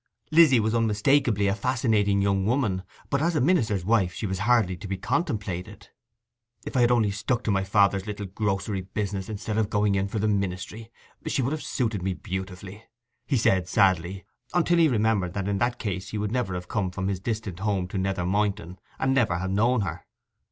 [0.31, 4.75] Lizzy was unmistakably a fascinating young woman, but as a minister's wife she was hardly
[4.77, 5.89] to be contemplated.
[6.65, 10.17] 'If I had only stuck to father's little grocery business, instead of going in for
[10.17, 10.91] the ministry,
[11.27, 12.83] she would have suited me beautifully!'
[13.27, 14.25] he said sadly,
[14.55, 17.59] until he remembered that in that case he would never have come from his distant
[17.59, 20.07] home to Nether Moynton, and never have known her.